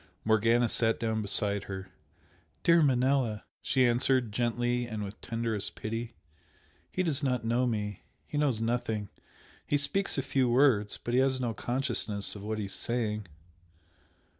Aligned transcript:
Morgana 0.25 0.67
sat 0.67 0.99
down 0.99 1.21
beside 1.21 1.65
her. 1.65 1.89
"Dear 2.63 2.81
Manella" 2.81 3.43
she 3.61 3.85
answered, 3.85 4.31
gently 4.31 4.87
and 4.87 5.03
with 5.03 5.21
tenderest 5.21 5.75
pity 5.75 6.15
"He 6.91 7.03
does 7.03 7.21
not 7.21 7.45
know 7.45 7.67
me. 7.67 8.01
He 8.25 8.39
knows 8.39 8.59
nothing! 8.61 9.09
He 9.67 9.77
speaks 9.77 10.17
a 10.17 10.23
few 10.23 10.49
words, 10.49 10.97
but 10.97 11.13
he 11.13 11.19
has 11.19 11.39
no 11.39 11.53
consciousness 11.53 12.35
of 12.35 12.41
what 12.41 12.57
he 12.57 12.65
is 12.65 12.73
saying." 12.73 13.27